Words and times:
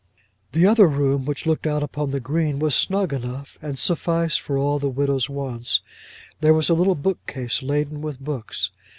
The 0.53 0.65
other 0.65 0.87
room 0.87 1.25
which 1.25 1.45
looked 1.45 1.67
out 1.67 1.83
upon 1.83 2.09
the 2.09 2.19
green 2.19 2.57
was 2.57 2.73
snug 2.73 3.13
enough, 3.13 3.59
and 3.61 3.77
sufficed 3.77 4.41
for 4.41 4.57
all 4.57 4.79
the 4.79 4.89
widow's 4.89 5.29
wants. 5.29 5.81
There 6.39 6.55
was 6.55 6.69
a 6.69 6.73
little 6.73 6.95
book 6.95 7.23
case 7.27 7.61
laden 7.61 8.01
with 8.01 8.19
books. 8.19 8.71